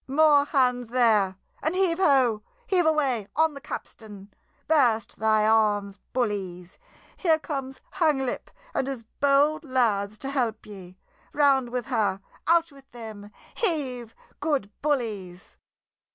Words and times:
"More 0.07 0.45
hands 0.45 0.87
there! 0.87 1.37
And 1.61 1.75
heave, 1.75 1.99
ho, 1.99 2.41
heave 2.65 2.87
away 2.87 3.27
on 3.35 3.53
the 3.53 3.61
capstan! 3.61 4.33
Burst 4.67 5.19
thy 5.19 5.45
arms, 5.45 5.99
bullies! 6.11 6.79
Here 7.17 7.37
comes 7.37 7.79
Hanglip 7.91 8.49
and 8.73 8.87
his 8.87 9.03
bold 9.19 9.63
lads 9.63 10.17
to 10.17 10.31
help 10.31 10.65
ye! 10.65 10.97
Round 11.33 11.69
with 11.69 11.85
her! 11.85 12.19
Out 12.47 12.71
with 12.71 12.89
them! 12.89 13.29
Heave, 13.53 14.15
good 14.39 14.71
bullies!" 14.81 15.57